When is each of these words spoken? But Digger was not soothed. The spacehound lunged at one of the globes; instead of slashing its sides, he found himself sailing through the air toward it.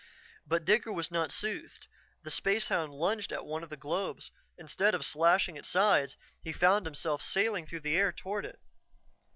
But 0.47 0.65
Digger 0.65 0.91
was 0.91 1.11
not 1.11 1.31
soothed. 1.31 1.85
The 2.23 2.31
spacehound 2.31 2.91
lunged 2.91 3.31
at 3.31 3.45
one 3.45 3.61
of 3.61 3.69
the 3.69 3.77
globes; 3.77 4.31
instead 4.57 4.95
of 4.95 5.05
slashing 5.05 5.57
its 5.57 5.69
sides, 5.69 6.17
he 6.41 6.51
found 6.51 6.87
himself 6.87 7.21
sailing 7.21 7.67
through 7.67 7.81
the 7.81 7.95
air 7.97 8.11
toward 8.11 8.45
it. 8.47 8.59